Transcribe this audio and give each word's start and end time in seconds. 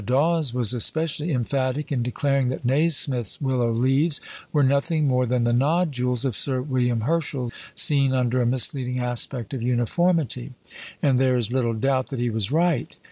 Dawes 0.03 0.51
was 0.51 0.73
especially 0.73 1.31
emphatic 1.31 1.91
in 1.91 2.01
declaring 2.01 2.47
that 2.47 2.65
Nasmyth's 2.65 3.39
"willow 3.39 3.71
leaves" 3.71 4.19
were 4.51 4.63
nothing 4.63 5.05
more 5.07 5.27
than 5.27 5.43
the 5.43 5.53
"nodules" 5.53 6.25
of 6.25 6.35
Sir 6.35 6.59
William 6.59 7.01
Herschel 7.01 7.51
seen 7.75 8.11
under 8.11 8.41
a 8.41 8.47
misleading 8.47 8.97
aspect 8.97 9.53
of 9.53 9.61
uniformity; 9.61 10.53
and 11.03 11.19
there 11.19 11.37
is 11.37 11.51
little 11.51 11.75
doubt 11.75 12.07
that 12.07 12.17
he 12.17 12.31
was 12.31 12.51
right. 12.51 12.97